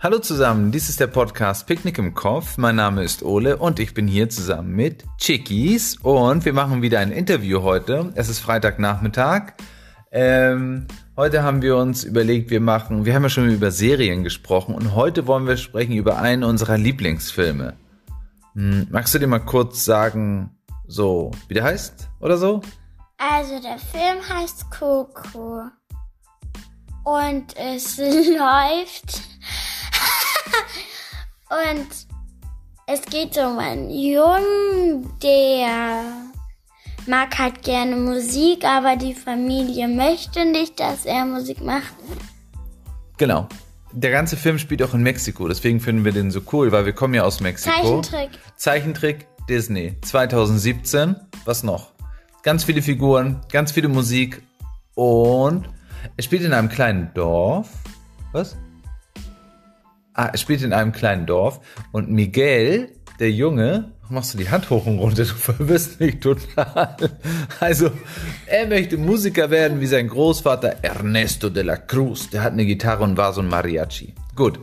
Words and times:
Hallo 0.00 0.20
zusammen, 0.20 0.70
dies 0.70 0.88
ist 0.88 1.00
der 1.00 1.08
Podcast 1.08 1.66
Picknick 1.66 1.98
im 1.98 2.14
Kopf. 2.14 2.56
Mein 2.56 2.76
Name 2.76 3.02
ist 3.02 3.24
Ole 3.24 3.56
und 3.56 3.80
ich 3.80 3.94
bin 3.94 4.06
hier 4.06 4.28
zusammen 4.28 4.76
mit 4.76 5.02
Chickies 5.18 5.96
und 5.96 6.44
wir 6.44 6.52
machen 6.52 6.82
wieder 6.82 7.00
ein 7.00 7.10
Interview 7.10 7.62
heute. 7.62 8.12
Es 8.14 8.28
ist 8.28 8.38
Freitagnachmittag. 8.38 9.54
Ähm, 10.12 10.86
heute 11.16 11.42
haben 11.42 11.62
wir 11.62 11.76
uns 11.76 12.04
überlegt, 12.04 12.50
wir 12.50 12.60
machen, 12.60 13.06
wir 13.06 13.14
haben 13.16 13.24
ja 13.24 13.28
schon 13.28 13.50
über 13.50 13.72
Serien 13.72 14.22
gesprochen 14.22 14.72
und 14.72 14.94
heute 14.94 15.26
wollen 15.26 15.48
wir 15.48 15.56
sprechen 15.56 15.94
über 15.94 16.18
einen 16.18 16.44
unserer 16.44 16.78
Lieblingsfilme. 16.78 17.74
Hm, 18.54 18.86
magst 18.90 19.16
du 19.16 19.18
dir 19.18 19.26
mal 19.26 19.40
kurz 19.40 19.84
sagen, 19.84 20.56
so, 20.86 21.32
wie 21.48 21.54
der 21.54 21.64
heißt 21.64 22.08
oder 22.20 22.38
so? 22.38 22.62
Also 23.16 23.60
der 23.60 23.78
Film 23.78 24.18
heißt 24.28 24.70
Coco. 24.70 25.64
Und 27.02 27.56
es 27.56 27.96
läuft 27.98 29.22
und 31.50 31.86
es 32.86 33.02
geht 33.02 33.36
um 33.36 33.58
einen 33.58 33.90
Jungen, 33.90 35.10
der 35.22 36.02
mag 37.06 37.38
halt 37.38 37.62
gerne 37.62 37.96
Musik, 37.96 38.64
aber 38.64 38.96
die 38.96 39.14
Familie 39.14 39.88
möchte 39.88 40.44
nicht, 40.44 40.80
dass 40.80 41.04
er 41.04 41.24
Musik 41.24 41.60
macht. 41.62 41.94
Genau. 43.16 43.48
Der 43.92 44.10
ganze 44.10 44.36
Film 44.36 44.58
spielt 44.58 44.82
auch 44.82 44.92
in 44.94 45.02
Mexiko, 45.02 45.48
deswegen 45.48 45.80
finden 45.80 46.04
wir 46.04 46.12
den 46.12 46.30
so 46.30 46.42
cool, 46.52 46.72
weil 46.72 46.84
wir 46.84 46.92
kommen 46.92 47.14
ja 47.14 47.22
aus 47.22 47.40
Mexiko. 47.40 48.02
Zeichentrick. 48.02 48.30
Zeichentrick 48.56 49.26
Disney 49.48 49.96
2017. 50.02 51.16
Was 51.44 51.62
noch? 51.62 51.92
Ganz 52.42 52.64
viele 52.64 52.82
Figuren, 52.82 53.40
ganz 53.50 53.72
viele 53.72 53.88
Musik 53.88 54.42
und 54.94 55.68
es 56.16 56.26
spielt 56.26 56.42
in 56.42 56.52
einem 56.52 56.68
kleinen 56.68 57.12
Dorf. 57.14 57.68
Was? 58.32 58.56
Ah, 60.18 60.32
es 60.32 60.40
spielt 60.40 60.62
in 60.62 60.72
einem 60.72 60.90
kleinen 60.90 61.26
Dorf 61.26 61.60
und 61.92 62.10
Miguel, 62.10 62.92
der 63.20 63.30
Junge, 63.30 63.92
machst 64.08 64.34
du 64.34 64.38
die 64.38 64.50
Hand 64.50 64.68
hoch 64.68 64.84
und 64.84 64.98
runter, 64.98 65.22
du 65.22 65.32
verwirrst 65.32 66.00
mich 66.00 66.18
total. 66.18 66.96
Also, 67.60 67.92
er 68.46 68.66
möchte 68.66 68.96
Musiker 68.96 69.48
werden 69.50 69.80
wie 69.80 69.86
sein 69.86 70.08
Großvater 70.08 70.82
Ernesto 70.82 71.50
de 71.50 71.62
la 71.62 71.76
Cruz. 71.76 72.30
Der 72.30 72.42
hat 72.42 72.52
eine 72.52 72.66
Gitarre 72.66 73.04
und 73.04 73.16
war 73.16 73.32
so 73.32 73.42
ein 73.42 73.48
Mariachi. 73.48 74.12
Gut. 74.34 74.58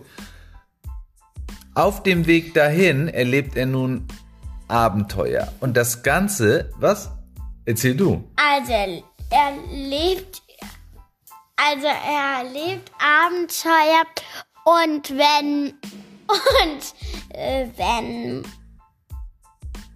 Auf 1.74 2.04
dem 2.04 2.28
Weg 2.28 2.54
dahin 2.54 3.08
erlebt 3.08 3.56
er 3.56 3.68
nun 3.68 4.10
Abenteuer. 4.68 5.54
Und 5.62 5.78
das 5.78 6.04
Ganze, 6.04 6.70
was? 6.80 7.12
Erzähl 7.64 7.96
du. 7.96 8.30
Also 8.36 8.74
er 8.74 9.54
lebt, 9.72 10.42
also 11.56 11.88
er 11.88 12.44
lebt 12.44 12.92
Abenteuer 13.00 14.04
und 14.66 15.10
wenn 15.12 15.74
und 16.28 16.84
äh, 17.30 17.68
wenn 17.78 18.44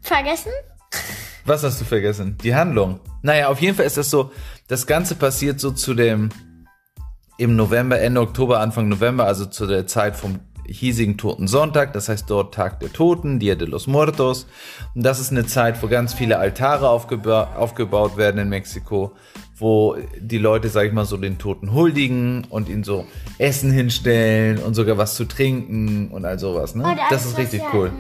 vergessen? 0.02 0.52
Was 1.46 1.64
hast 1.64 1.82
du 1.82 1.86
vergessen? 1.86 2.38
Die 2.44 2.54
Handlung. 2.54 3.00
Naja, 3.22 3.50
auf 3.50 3.60
jeden 3.60 3.76
Fall 3.76 3.86
ist 3.86 3.98
das 3.98 4.10
so, 4.10 4.32
das 4.68 4.86
Ganze 4.86 5.16
passiert 5.16 5.60
so 5.60 5.72
zu 5.72 5.94
dem, 5.94 6.30
im 7.38 7.56
November, 7.56 8.00
Ende 8.00 8.22
Oktober, 8.22 8.60
Anfang 8.60 8.90
November, 8.90 9.26
also 9.26 9.46
zu 9.46 9.66
der 9.66 9.88
Zeit 9.88 10.16
vom 10.16 10.40
hiesigen 10.72 11.18
Toten 11.18 11.48
Sonntag, 11.48 11.94
das 11.94 12.10
heißt 12.10 12.30
dort 12.30 12.54
Tag 12.54 12.80
der 12.80 12.94
Toten, 12.94 13.40
Dia 13.40 13.56
de 13.56 13.68
los 13.68 13.88
Muertos. 13.88 14.48
Und 14.96 15.04
das 15.04 15.20
ist 15.20 15.32
eine 15.32 15.46
Zeit, 15.46 15.82
wo 15.82 15.88
ganz 15.88 16.14
viele 16.14 16.40
Altare 16.40 16.90
aufgeba 16.90 17.56
aufgebaut 17.56 18.18
werden 18.18 18.40
in 18.40 18.50
Mexiko, 18.50 19.12
wo 19.58 19.98
die 20.20 20.38
Leute, 20.38 20.70
sag 20.70 20.86
ich 20.86 20.94
mal, 20.94 21.06
so 21.06 21.18
den 21.18 21.38
Toten 21.38 21.74
huldigen 21.74 22.46
und 22.50 22.70
ihnen 22.70 22.84
so 22.84 23.06
Essen 23.38 23.72
hinstellen 23.72 24.60
und 24.60 24.74
sogar 24.74 24.98
was 24.98 25.16
zu 25.16 25.26
trinken 25.26 26.10
und 26.10 26.26
all 26.26 26.40
sowas. 26.40 26.76
Ne? 26.76 26.86
Alles, 26.86 27.02
das 27.10 27.26
ist 27.26 27.38
richtig 27.38 27.62
cool. 27.74 27.92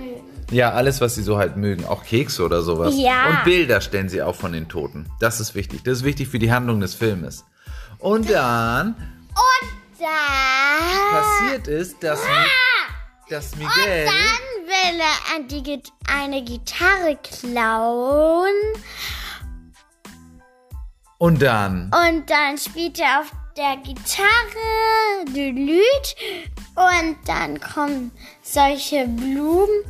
Ja, 0.51 0.71
alles, 0.71 0.99
was 0.99 1.15
sie 1.15 1.21
so 1.21 1.37
halt 1.37 1.57
mögen. 1.57 1.85
Auch 1.85 2.03
Kekse 2.03 2.43
oder 2.43 2.61
sowas. 2.61 2.95
Ja. 2.97 3.29
Und 3.29 3.43
Bilder 3.43 3.81
stellen 3.81 4.09
sie 4.09 4.21
auch 4.21 4.35
von 4.35 4.51
den 4.51 4.67
Toten. 4.67 5.05
Das 5.19 5.39
ist 5.39 5.53
wichtig. 5.53 5.83
Das 5.83 5.99
ist 5.99 6.03
wichtig 6.03 6.27
für 6.27 6.39
die 6.39 6.51
Handlung 6.51 6.79
des 6.79 6.95
Filmes. 6.95 7.45
Und 7.99 8.29
dann 8.29 8.87
Und 8.87 9.69
dann 9.69 9.78
passiert 10.01 11.67
ist, 11.67 12.01
dass, 12.03 12.19
dass 13.29 13.53
und 13.53 13.59
Miguel... 13.59 14.05
dann 14.05 14.65
will 14.65 14.99
er 14.99 15.35
an 15.35 15.47
die, 15.47 15.63
Git- 15.63 15.91
eine 16.11 16.43
Gitarre 16.43 17.17
klauen. 17.17 18.53
Und 21.17 21.41
dann... 21.41 21.91
und 22.07 22.29
dann 22.29 22.57
spielt 22.57 22.99
er 22.99 23.21
auf 23.21 23.31
der 23.57 23.77
Gitarre 23.77 25.25
die 25.27 25.51
Lüt. 25.51 26.15
Und 26.75 27.17
dann 27.27 27.59
kommen 27.59 28.11
solche 28.41 29.05
Blumen, 29.05 29.83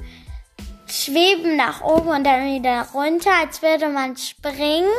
schweben 0.87 1.55
nach 1.55 1.81
oben 1.81 2.09
und 2.09 2.23
dann 2.23 2.45
wieder 2.45 2.87
runter, 2.93 3.31
als 3.41 3.61
würde 3.61 3.89
man 3.89 4.17
springen. 4.17 4.89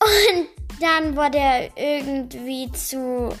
Und 0.00 0.48
dann 0.80 1.16
wurde 1.16 1.38
er 1.38 1.76
irgendwie 1.76 2.70
zu 2.72 3.36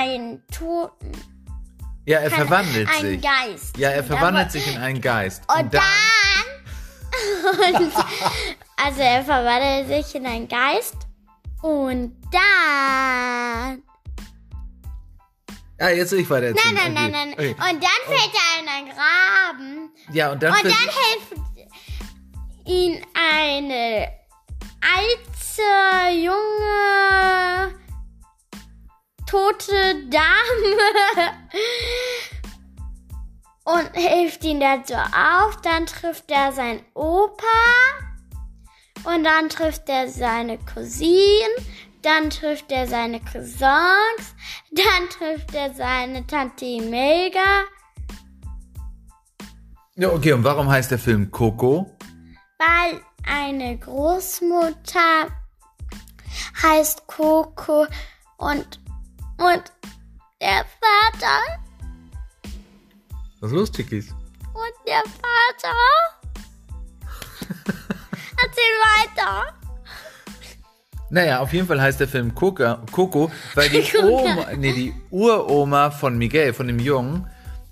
ein 0.00 0.42
Toten. 0.52 1.12
Ja, 2.06 2.18
er 2.20 2.30
Keine- 2.30 2.46
verwandelt 2.46 2.88
ein 2.88 3.00
sich. 3.02 3.20
Geist. 3.22 3.76
Ja, 3.76 3.90
er 3.90 4.00
Und 4.00 4.06
verwandelt 4.06 4.48
wo- 4.48 4.52
sich 4.52 4.66
in 4.74 4.80
einen 4.80 5.00
Geist. 5.00 5.42
Und 5.58 5.74
dann. 5.74 5.82
und, 7.84 7.92
also 8.76 9.00
er 9.00 9.24
verwandelt 9.24 9.88
sich 9.88 10.14
in 10.14 10.26
einen 10.26 10.46
Geist. 10.48 10.96
Und 11.62 12.16
dann. 12.32 13.82
Ah, 15.78 15.88
jetzt 15.90 16.12
will 16.12 16.20
ich 16.20 16.30
weiter 16.30 16.46
erzählen. 16.48 16.74
Nein, 16.74 16.92
nein, 16.94 17.10
nein, 17.10 17.32
Okay. 17.32 17.54
nein. 17.58 17.68
Okay. 17.68 17.74
Und 17.74 17.82
dann 17.82 17.90
fällt 18.06 18.32
er 18.34 18.60
in 18.62 18.68
einen 18.68 18.88
Graben. 18.88 19.90
Ja, 20.12 20.30
und 20.32 20.42
dann... 20.42 20.52
Und 20.52 20.64
dann 20.64 20.72
hilft 20.72 21.32
ihn 22.66 23.02
eine 23.14 24.08
alte, 24.82 25.62
junge, 26.16 27.19
tote 29.30 30.08
Dame 30.08 31.32
und 33.64 33.90
hilft 33.94 34.44
ihn 34.44 34.60
dazu 34.60 34.94
auf. 34.94 35.60
Dann 35.62 35.86
trifft 35.86 36.30
er 36.30 36.52
seinen 36.52 36.82
Opa 36.94 37.44
und 39.04 39.24
dann 39.24 39.48
trifft 39.48 39.88
er 39.88 40.08
seine 40.08 40.58
Cousine. 40.58 41.54
Dann 42.02 42.30
trifft 42.30 42.72
er 42.72 42.86
seine 42.86 43.20
Cousins. 43.20 44.34
Dann 44.70 45.08
trifft 45.10 45.54
er 45.54 45.74
seine 45.74 46.26
Tante 46.26 46.64
Imelda. 46.64 47.64
Ja, 49.96 50.08
okay, 50.08 50.32
und 50.32 50.44
warum 50.44 50.70
heißt 50.70 50.90
der 50.90 50.98
Film 50.98 51.30
Coco? 51.30 51.96
weil 52.60 53.00
eine 53.26 53.78
Großmutter 53.78 55.28
heißt 56.62 57.06
Coco 57.06 57.86
und 58.36 58.80
und 59.40 59.62
der 60.40 60.64
Vater 60.80 61.60
Was 63.40 63.50
ist 63.50 63.56
los, 63.56 63.72
Chickies? 63.72 64.10
und 64.10 64.74
der 64.86 65.02
Vater 65.02 65.76
Erzähl 68.42 69.18
weiter. 69.18 69.54
Naja, 71.10 71.40
auf 71.40 71.52
jeden 71.52 71.66
Fall 71.66 71.80
heißt 71.80 71.98
der 72.00 72.08
Film 72.08 72.34
Coco, 72.34 72.76
Coco 72.92 73.30
weil 73.54 73.68
die 73.68 73.84
Oma, 73.98 74.46
nee, 74.56 74.72
die 74.72 74.94
Uroma 75.10 75.90
von 75.90 76.16
Miguel, 76.16 76.52
von 76.52 76.68
dem 76.68 76.78
Jungen, 76.78 77.26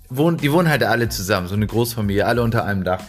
wohnt, 0.09 0.41
die 0.41 0.51
wohnen 0.51 0.67
halt 0.67 0.83
alle 0.83 1.07
zusammen, 1.09 1.47
so 1.47 1.55
eine 1.55 1.65
Großfamilie, 1.65 2.25
alle 2.25 2.41
unter 2.41 2.65
einem 2.65 2.83
Dach. 2.83 3.01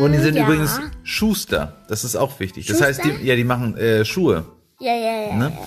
Und 0.00 0.12
die 0.12 0.18
sind 0.18 0.36
ja. 0.36 0.44
übrigens 0.44 0.80
Schuster, 1.02 1.76
das 1.88 2.04
ist 2.04 2.16
auch 2.16 2.40
wichtig. 2.40 2.66
Das 2.66 2.80
heißt, 2.80 3.02
Schuster? 3.02 3.18
die, 3.18 3.26
ja, 3.26 3.36
die 3.36 3.44
machen 3.44 3.76
äh, 3.76 4.04
Schuhe. 4.04 4.46
Ja, 4.80 4.94
ja, 4.94 5.26
ja. 5.28 5.34
Ne? 5.34 5.58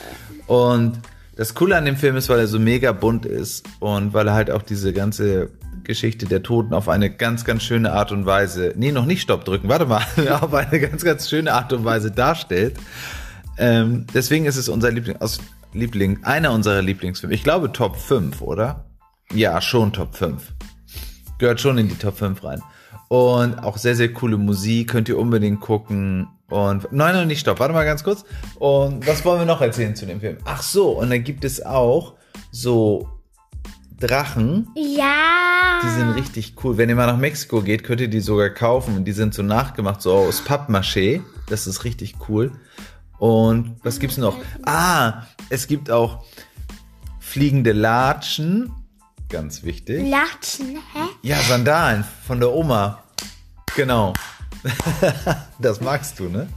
Und 0.48 1.00
das 1.36 1.54
Coole 1.54 1.78
an 1.78 1.86
dem 1.86 1.96
Film 1.96 2.16
ist, 2.18 2.30
weil 2.30 2.40
er 2.40 2.48
so 2.48 2.60
mega 2.60 2.92
bunt 2.92 3.26
ist 3.26 3.66
und 3.80 4.14
weil 4.14 4.28
er 4.28 4.34
halt 4.34 4.52
auch 4.52 4.62
diese 4.62 4.94
ganze 4.94 5.50
Geschichte 5.84 6.26
der 6.26 6.44
Toten 6.44 6.74
auf 6.74 6.90
eine 6.90 7.10
ganz, 7.10 7.46
ganz 7.46 7.64
schöne 7.64 7.94
Art 7.94 8.12
und 8.12 8.26
Weise, 8.26 8.74
nee, 8.76 8.92
noch 8.92 9.06
nicht 9.06 9.22
Stopp 9.22 9.46
drücken, 9.46 9.70
warte 9.70 9.86
mal, 9.86 10.04
auf 10.42 10.54
eine 10.54 10.80
ganz, 10.80 11.04
ganz 11.04 11.30
schöne 11.30 11.54
Art 11.54 11.74
und 11.74 11.86
Weise 11.86 12.12
darstellt. 12.12 12.76
Ähm, 13.58 14.06
deswegen 14.14 14.46
ist 14.46 14.58
es 14.58 14.70
unser 14.70 14.92
Liebling, 14.92 15.18
aus 15.18 15.40
Liebling, 15.74 16.24
einer 16.24 16.52
unserer 16.52 16.82
Lieblingsfilme. 16.82 17.34
Ich 17.34 17.44
glaube 17.44 17.72
Top 17.72 17.96
5, 17.96 18.42
oder? 18.42 18.86
Ja, 19.34 19.62
schon 19.62 19.94
Top 19.94 20.16
5. 20.16 20.54
Gehört 21.38 21.62
schon 21.62 21.78
in 21.78 21.88
die 21.88 21.96
Top 21.96 22.18
5 22.18 22.44
rein. 22.44 22.62
Und 23.08 23.60
auch 23.60 23.78
sehr, 23.78 23.96
sehr 23.96 24.14
coole 24.14 24.38
Musik, 24.38 24.90
könnt 24.90 25.10
ihr 25.10 25.18
unbedingt 25.18 25.60
gucken. 25.60 26.28
Und 26.52 26.92
nein, 26.92 27.16
nein, 27.16 27.28
nicht 27.28 27.40
stopp, 27.40 27.60
warte 27.60 27.74
mal 27.74 27.86
ganz 27.86 28.04
kurz. 28.04 28.24
Und 28.60 29.08
was 29.08 29.26
wollen 29.26 29.40
wir 29.40 29.46
noch 29.46 29.62
erzählen 29.62 29.96
zu 29.96 30.06
dem 30.06 30.20
Film? 30.20 30.38
Ach 30.46 30.62
so, 30.62 30.90
und 30.92 31.10
dann 31.10 31.24
gibt 31.24 31.44
es 31.46 31.66
auch 31.66 32.16
so 32.52 33.10
Drachen, 34.00 34.68
Ja. 34.76 35.80
die 35.84 35.90
sind 35.90 36.10
richtig 36.12 36.56
cool. 36.64 36.78
Wenn 36.78 36.90
ihr 36.90 36.96
mal 36.96 37.06
nach 37.08 37.18
Mexiko 37.18 37.62
geht, 37.62 37.84
könnt 37.84 38.02
ihr 38.02 38.08
die 38.10 38.20
sogar 38.20 38.50
kaufen. 38.50 38.96
Und 38.98 39.06
die 39.06 39.12
sind 39.12 39.34
so 39.34 39.44
nachgemacht, 39.44 40.02
so 40.02 40.14
aus 40.14 40.42
Pappmaché. 40.44 41.22
Das 41.48 41.68
ist 41.68 41.84
richtig 41.84 42.16
cool. 42.28 42.52
Und 43.20 43.76
was 43.84 44.00
gibt's 44.00 44.18
noch? 44.18 44.36
Ah, 44.66 45.24
es 45.50 45.68
gibt 45.68 45.92
auch 45.92 46.24
fliegende 47.20 47.72
Latschen, 47.74 48.74
ganz 49.30 49.64
wichtig. 49.64 50.10
Latschen, 50.10 50.78
hä? 50.94 51.00
Ja, 51.22 51.38
Sandalen 51.38 52.04
von 52.26 52.40
der 52.40 52.52
Oma. 52.52 53.04
Genau. 53.76 54.14
das 55.60 55.82
magst 55.82 56.20
du, 56.20 56.30
ne? 56.30 56.48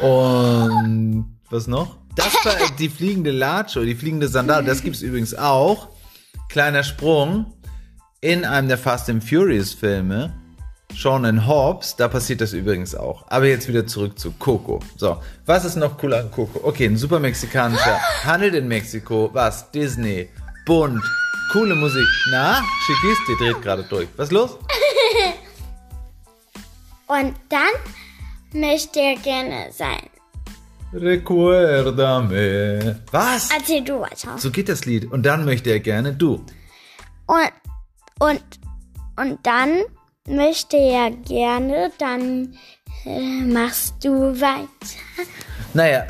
Und 0.00 1.38
was 1.50 1.66
noch? 1.66 1.96
Das 2.16 2.32
war 2.44 2.54
die 2.78 2.88
fliegende 2.88 3.30
Latsche 3.30 3.80
oder 3.80 3.86
die 3.86 3.94
fliegende 3.94 4.28
Sandale. 4.28 4.66
Das 4.66 4.82
gibt's 4.82 5.02
übrigens 5.02 5.34
auch. 5.34 5.88
Kleiner 6.48 6.82
Sprung. 6.82 7.46
In 8.20 8.44
einem 8.44 8.68
der 8.68 8.78
Fast 8.78 9.10
and 9.10 9.22
Furious 9.22 9.74
Filme, 9.74 10.32
Sean 10.96 11.26
and 11.26 11.46
Hobbs, 11.46 11.96
da 11.96 12.08
passiert 12.08 12.40
das 12.40 12.54
übrigens 12.54 12.94
auch. 12.94 13.26
Aber 13.28 13.44
jetzt 13.44 13.68
wieder 13.68 13.86
zurück 13.86 14.18
zu 14.18 14.32
Coco. 14.32 14.80
So, 14.96 15.20
was 15.44 15.66
ist 15.66 15.76
noch 15.76 16.02
cool 16.02 16.14
an 16.14 16.30
Coco? 16.30 16.66
Okay, 16.66 16.86
ein 16.86 16.96
super 16.96 17.20
mexikanischer, 17.20 18.00
handelt 18.24 18.54
in 18.54 18.66
Mexiko, 18.66 19.28
was? 19.34 19.70
Disney, 19.72 20.30
bunt, 20.64 21.02
coole 21.52 21.74
Musik. 21.74 22.06
Na, 22.30 22.62
Chiquis, 22.86 23.18
die 23.28 23.44
dreht 23.44 23.60
gerade 23.60 23.82
durch. 23.82 24.08
Was 24.16 24.28
ist 24.28 24.32
los? 24.32 24.56
Und 27.14 27.34
dann 27.48 27.70
möchte 28.52 28.98
er 28.98 29.14
gerne 29.16 29.70
sein. 29.70 30.08
Recuérdame. 30.92 32.96
Was? 33.12 33.50
Erzähl 33.56 33.84
du 33.84 34.00
weiter. 34.00 34.36
So 34.36 34.50
geht 34.50 34.68
das 34.68 34.84
Lied. 34.84 35.12
Und 35.12 35.24
dann 35.24 35.44
möchte 35.44 35.70
er 35.70 35.78
gerne 35.78 36.12
du. 36.12 36.44
Und, 37.26 37.52
und, 38.18 38.42
und 39.16 39.38
dann 39.44 39.82
möchte 40.26 40.76
er 40.76 41.12
gerne, 41.12 41.92
dann 41.98 42.56
äh, 43.04 43.42
machst 43.42 44.04
du 44.04 44.40
weiter. 44.40 44.66
Naja, 45.72 46.06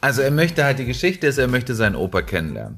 also 0.00 0.22
er 0.22 0.30
möchte 0.30 0.64
halt 0.64 0.78
die 0.78 0.86
Geschichte 0.86 1.26
ist, 1.26 1.38
er 1.38 1.48
möchte 1.48 1.74
seinen 1.74 1.96
Opa 1.96 2.22
kennenlernen. 2.22 2.76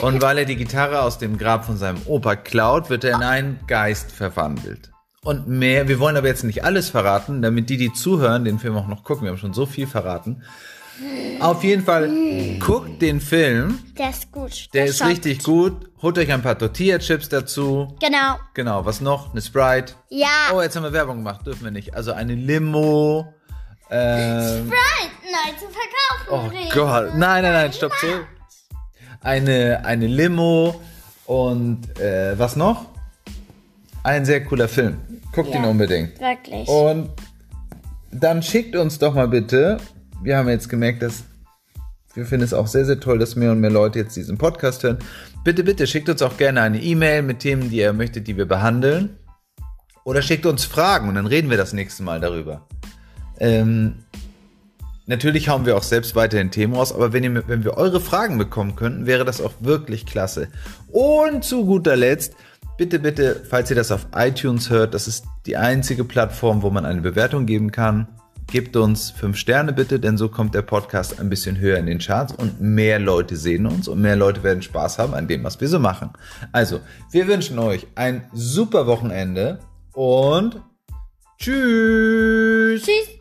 Und 0.00 0.22
weil 0.22 0.38
er 0.38 0.44
die 0.44 0.56
Gitarre 0.56 1.02
aus 1.02 1.18
dem 1.18 1.38
Grab 1.38 1.64
von 1.64 1.76
seinem 1.76 2.00
Opa 2.06 2.36
klaut, 2.36 2.88
wird 2.88 3.04
er 3.04 3.16
in 3.16 3.22
einen 3.22 3.60
Geist 3.66 4.12
verwandelt. 4.12 4.90
Und 5.26 5.48
mehr, 5.48 5.88
wir 5.88 5.98
wollen 5.98 6.16
aber 6.16 6.28
jetzt 6.28 6.44
nicht 6.44 6.62
alles 6.64 6.88
verraten, 6.88 7.42
damit 7.42 7.68
die, 7.68 7.76
die 7.76 7.92
zuhören, 7.92 8.44
den 8.44 8.60
Film 8.60 8.76
auch 8.76 8.86
noch 8.86 9.02
gucken. 9.02 9.24
Wir 9.24 9.30
haben 9.32 9.38
schon 9.38 9.54
so 9.54 9.66
viel 9.66 9.88
verraten. 9.88 10.44
Auf 11.40 11.64
jeden 11.64 11.82
Fall, 11.84 12.08
guckt 12.60 13.02
den 13.02 13.20
Film. 13.20 13.80
Der 13.98 14.10
ist 14.10 14.30
gut. 14.30 14.68
Der 14.72 14.84
ist 14.86 14.98
schockt. 14.98 15.10
richtig 15.10 15.42
gut. 15.42 15.90
Holt 16.00 16.16
euch 16.16 16.30
ein 16.30 16.42
paar 16.42 16.56
Tortilla-Chips 16.56 17.28
dazu. 17.28 17.96
Genau. 18.00 18.36
Genau, 18.54 18.86
was 18.86 19.00
noch? 19.00 19.32
Eine 19.32 19.42
Sprite. 19.42 19.94
Ja. 20.10 20.28
Oh, 20.54 20.62
jetzt 20.62 20.76
haben 20.76 20.84
wir 20.84 20.92
Werbung 20.92 21.16
gemacht, 21.16 21.44
dürfen 21.44 21.64
wir 21.64 21.72
nicht. 21.72 21.94
Also 21.96 22.12
eine 22.12 22.36
Limo. 22.36 23.26
Ähm, 23.90 24.70
Right, 24.70 25.10
neu 25.24 25.52
zu 25.58 25.66
verkaufen. 25.66 26.30
oh 26.30 26.46
Reden. 26.56 26.70
Gott. 26.72 27.14
Nein, 27.16 27.42
nein, 27.42 27.52
nein, 27.52 27.72
stopp 27.72 27.92
zu. 27.98 28.06
Eine, 29.22 29.84
eine 29.84 30.06
Limo 30.06 30.80
und 31.26 31.98
äh, 31.98 32.38
was 32.38 32.54
noch? 32.54 32.86
Ein 34.06 34.24
sehr 34.24 34.44
cooler 34.44 34.68
Film. 34.68 34.98
Guckt 35.32 35.50
Ja. 35.50 35.56
ihn 35.56 35.64
unbedingt. 35.64 36.20
Wirklich. 36.20 36.68
Und 36.68 37.10
dann 38.12 38.40
schickt 38.40 38.76
uns 38.76 39.00
doch 39.00 39.14
mal 39.14 39.26
bitte. 39.26 39.78
Wir 40.22 40.36
haben 40.38 40.48
jetzt 40.48 40.68
gemerkt, 40.68 41.02
dass 41.02 41.24
wir 42.14 42.24
finden 42.24 42.44
es 42.44 42.54
auch 42.54 42.68
sehr, 42.68 42.84
sehr 42.84 43.00
toll, 43.00 43.18
dass 43.18 43.34
mehr 43.34 43.50
und 43.50 43.58
mehr 43.60 43.70
Leute 43.70 43.98
jetzt 43.98 44.14
diesen 44.14 44.38
Podcast 44.38 44.84
hören. 44.84 44.98
Bitte, 45.42 45.64
bitte 45.64 45.88
schickt 45.88 46.08
uns 46.08 46.22
auch 46.22 46.36
gerne 46.36 46.62
eine 46.62 46.80
E-Mail 46.80 47.22
mit 47.22 47.40
Themen, 47.40 47.68
die 47.68 47.78
ihr 47.78 47.92
möchtet, 47.92 48.28
die 48.28 48.36
wir 48.36 48.46
behandeln. 48.46 49.16
Oder 50.04 50.22
schickt 50.22 50.46
uns 50.46 50.64
Fragen 50.64 51.08
und 51.08 51.16
dann 51.16 51.26
reden 51.26 51.50
wir 51.50 51.56
das 51.56 51.72
nächste 51.72 52.04
Mal 52.04 52.20
darüber. 52.20 52.64
Ähm, 53.40 54.04
natürlich 55.06 55.48
hauen 55.48 55.66
wir 55.66 55.76
auch 55.76 55.82
selbst 55.82 56.14
weiterhin 56.14 56.52
Themen 56.52 56.74
raus, 56.74 56.92
aber 56.94 57.12
wenn, 57.12 57.24
ihr, 57.24 57.48
wenn 57.48 57.64
wir 57.64 57.76
eure 57.76 58.00
Fragen 58.00 58.38
bekommen 58.38 58.76
könnten, 58.76 59.06
wäre 59.06 59.24
das 59.24 59.40
auch 59.40 59.54
wirklich 59.58 60.06
klasse. 60.06 60.46
Und 60.92 61.42
zu 61.44 61.66
guter 61.66 61.96
Letzt, 61.96 62.34
bitte, 62.76 62.98
bitte, 62.98 63.42
falls 63.48 63.70
ihr 63.70 63.76
das 63.76 63.90
auf 63.90 64.06
iTunes 64.14 64.70
hört, 64.70 64.94
das 64.94 65.08
ist 65.08 65.26
die 65.46 65.56
einzige 65.56 66.04
Plattform, 66.04 66.62
wo 66.62 66.70
man 66.70 66.84
eine 66.84 67.00
Bewertung 67.00 67.46
geben 67.46 67.72
kann. 67.72 68.08
Gebt 68.48 68.76
uns 68.76 69.10
fünf 69.10 69.36
Sterne 69.36 69.72
bitte, 69.72 69.98
denn 69.98 70.16
so 70.16 70.28
kommt 70.28 70.54
der 70.54 70.62
Podcast 70.62 71.18
ein 71.18 71.28
bisschen 71.28 71.58
höher 71.58 71.78
in 71.78 71.86
den 71.86 71.98
Charts 71.98 72.32
und 72.32 72.60
mehr 72.60 73.00
Leute 73.00 73.36
sehen 73.36 73.66
uns 73.66 73.88
und 73.88 74.00
mehr 74.00 74.14
Leute 74.14 74.44
werden 74.44 74.62
Spaß 74.62 74.98
haben 74.98 75.14
an 75.14 75.26
dem, 75.26 75.42
was 75.42 75.60
wir 75.60 75.68
so 75.68 75.80
machen. 75.80 76.10
Also, 76.52 76.80
wir 77.10 77.26
wünschen 77.26 77.58
euch 77.58 77.88
ein 77.96 78.28
super 78.32 78.86
Wochenende 78.86 79.58
und 79.92 80.60
tschüss. 81.38 82.82
Tschüss. 82.84 83.15